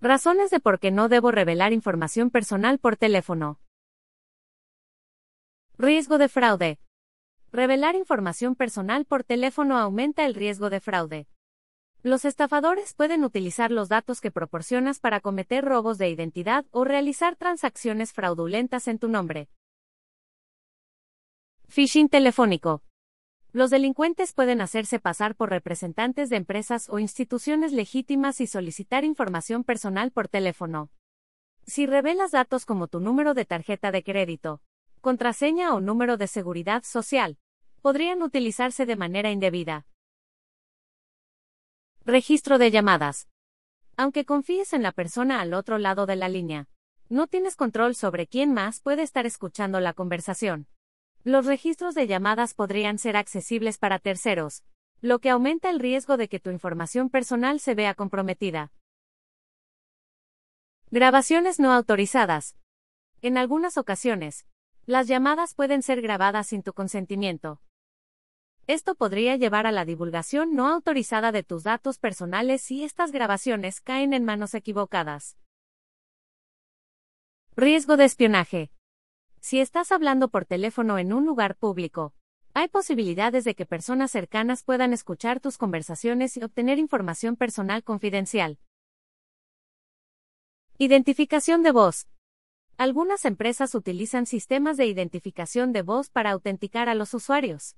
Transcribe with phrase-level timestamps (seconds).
[0.00, 3.58] Razones de por qué no debo revelar información personal por teléfono.
[5.76, 6.78] Riesgo de fraude.
[7.50, 11.26] Revelar información personal por teléfono aumenta el riesgo de fraude.
[12.04, 17.34] Los estafadores pueden utilizar los datos que proporcionas para cometer robos de identidad o realizar
[17.34, 19.48] transacciones fraudulentas en tu nombre.
[21.66, 22.82] Phishing telefónico.
[23.58, 29.64] Los delincuentes pueden hacerse pasar por representantes de empresas o instituciones legítimas y solicitar información
[29.64, 30.92] personal por teléfono.
[31.66, 34.62] Si revelas datos como tu número de tarjeta de crédito,
[35.00, 37.36] contraseña o número de seguridad social,
[37.82, 39.88] podrían utilizarse de manera indebida.
[42.04, 43.26] Registro de llamadas.
[43.96, 46.68] Aunque confíes en la persona al otro lado de la línea,
[47.08, 50.68] no tienes control sobre quién más puede estar escuchando la conversación.
[51.28, 54.64] Los registros de llamadas podrían ser accesibles para terceros,
[55.02, 58.72] lo que aumenta el riesgo de que tu información personal se vea comprometida.
[60.90, 62.56] Grabaciones no autorizadas.
[63.20, 64.46] En algunas ocasiones,
[64.86, 67.60] las llamadas pueden ser grabadas sin tu consentimiento.
[68.66, 73.82] Esto podría llevar a la divulgación no autorizada de tus datos personales si estas grabaciones
[73.82, 75.36] caen en manos equivocadas.
[77.54, 78.70] Riesgo de espionaje.
[79.48, 82.12] Si estás hablando por teléfono en un lugar público,
[82.52, 88.58] hay posibilidades de que personas cercanas puedan escuchar tus conversaciones y obtener información personal confidencial.
[90.76, 92.08] Identificación de voz.
[92.76, 97.74] Algunas empresas utilizan sistemas de identificación de voz para autenticar a los usuarios.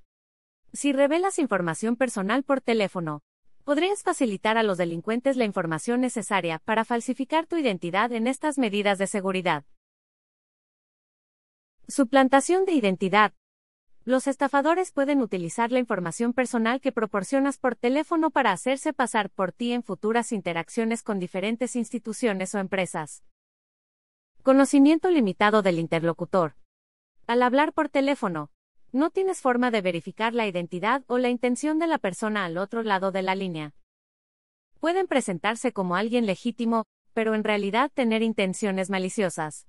[0.72, 3.22] Si revelas información personal por teléfono,
[3.62, 8.98] podrías facilitar a los delincuentes la información necesaria para falsificar tu identidad en estas medidas
[8.98, 9.64] de seguridad.
[11.91, 13.33] Suplantación de identidad.
[14.05, 19.50] Los estafadores pueden utilizar la información personal que proporcionas por teléfono para hacerse pasar por
[19.50, 23.24] ti en futuras interacciones con diferentes instituciones o empresas.
[24.44, 26.55] Conocimiento limitado del interlocutor.
[27.27, 28.52] Al hablar por teléfono,
[28.92, 32.84] no tienes forma de verificar la identidad o la intención de la persona al otro
[32.84, 33.75] lado de la línea.
[34.78, 36.84] Pueden presentarse como alguien legítimo,
[37.15, 39.66] pero en realidad tener intenciones maliciosas.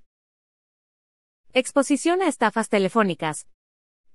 [1.53, 3.45] Exposición a estafas telefónicas.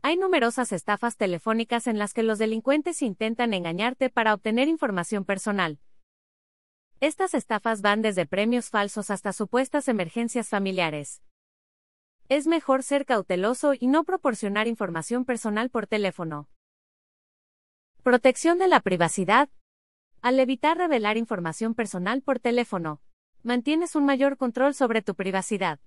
[0.01, 5.79] Hay numerosas estafas telefónicas en las que los delincuentes intentan engañarte para obtener información personal.
[7.01, 11.21] Estas estafas van desde premios falsos hasta supuestas emergencias familiares.
[12.31, 16.49] Es mejor ser cauteloso y no proporcionar información personal por teléfono.
[18.03, 19.51] Protección de la privacidad.
[20.23, 23.03] Al evitar revelar información personal por teléfono,
[23.43, 25.81] mantienes un mayor control sobre tu privacidad.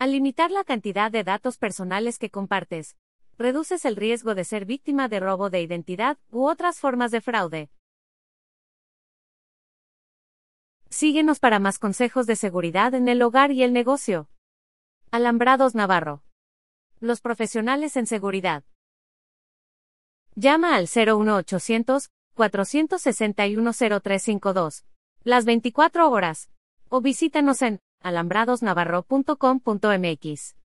[0.00, 2.96] Al limitar la cantidad de datos personales que compartes,
[3.36, 7.68] reduces el riesgo de ser víctima de robo de identidad u otras formas de fraude.
[10.88, 14.28] Síguenos para más consejos de seguridad en el hogar y el negocio.
[15.10, 16.22] Alambrados Navarro.
[17.00, 18.62] Los profesionales en seguridad.
[20.36, 24.84] Llama al 01800 461 0352.
[25.24, 26.50] Las 24 horas.
[26.88, 30.54] O visítanos en alambradosnavarro.com.mx